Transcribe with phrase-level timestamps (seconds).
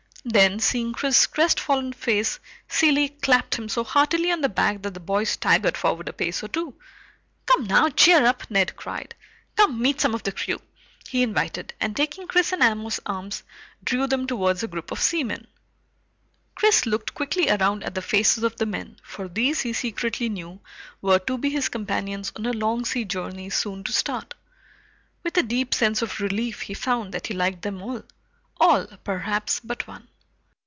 [0.23, 4.99] Then, seeing Chris's crestfallen face, Cilley clapped him so heartily on the back that the
[4.99, 6.75] boy staggered forward a pace or two.
[7.47, 7.89] "Come now!
[7.89, 9.15] Cheer up!" Ned cried.
[9.57, 10.61] "Come meet some of the crew!"
[11.09, 13.41] he invited, and taking Chris and Amos's arms,
[13.83, 15.47] drew them towards a group of seamen.
[16.53, 20.59] Chris looked quickly around at the faces of the men, for these, he secretly knew,
[21.01, 24.35] were to be his companions on a long sea journey soon to start.
[25.23, 28.03] With a deep sense of relief he found that he liked them all.
[28.57, 30.07] All, perhaps, but one.